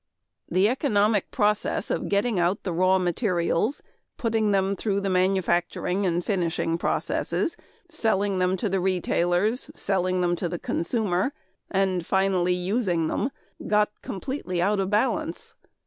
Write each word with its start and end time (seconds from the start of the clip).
"...The 0.49 0.67
economic 0.67 1.29
process 1.29 1.91
of 1.91 2.09
getting 2.09 2.39
out 2.39 2.63
the 2.63 2.73
raw 2.73 2.97
materials, 2.97 3.83
putting 4.17 4.49
them 4.49 4.75
through 4.75 5.01
the 5.01 5.11
manufacturing 5.11 6.07
and 6.07 6.25
finishing 6.25 6.79
processes, 6.79 7.55
selling 7.87 8.39
them 8.39 8.57
to 8.57 8.67
the 8.67 8.79
retailers, 8.79 9.69
selling 9.75 10.21
them 10.21 10.35
to 10.37 10.49
the 10.49 10.57
consumer, 10.57 11.33
and 11.69 12.03
finally 12.03 12.55
using 12.55 13.09
them, 13.09 13.29
got 13.67 13.91
completely 14.01 14.59
out 14.59 14.79
of 14.79 14.89
balance. 14.89 15.53